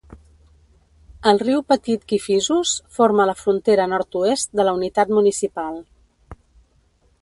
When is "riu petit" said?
1.43-2.07